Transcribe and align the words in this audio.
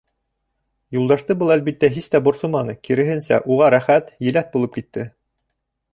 Юлдашты 0.95 1.35
был, 1.41 1.51
әлбиттә, 1.57 1.91
һис 1.97 2.09
тә 2.15 2.21
борсоманы, 2.29 2.77
киреһенсә, 2.89 3.41
уға 3.57 3.71
рәхәт, 3.77 4.13
еләҫ 4.31 4.51
булып 4.57 4.79
китте. 4.79 5.07